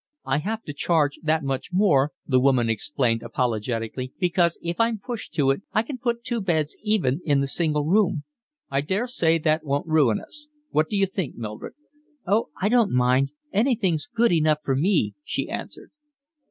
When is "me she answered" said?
14.75-15.91